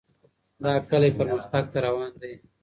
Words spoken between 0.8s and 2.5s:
کلی پرمختګ ته روان دی.